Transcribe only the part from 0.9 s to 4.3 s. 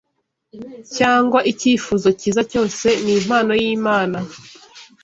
cyangwa icyifuzo cyiza cyose ni impano y’Imana